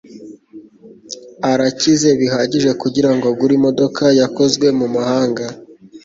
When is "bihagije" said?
2.19-2.69